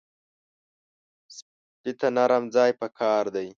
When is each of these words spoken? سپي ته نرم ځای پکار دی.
سپي 1.35 1.91
ته 1.99 2.07
نرم 2.15 2.43
ځای 2.55 2.71
پکار 2.81 3.23
دی. 3.35 3.47